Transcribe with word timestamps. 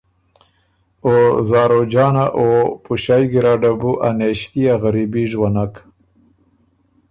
او 1.03 1.11
زاروجانه 1.49 2.25
او 2.37 2.47
پُݭئ 2.83 3.23
ګیرډه 3.31 3.71
بُو 3.79 3.91
ا 4.07 4.09
نېݭتي 4.17 4.61
ا 4.73 4.75
غریبي 4.83 5.23
ژوّنک۔ 5.31 5.73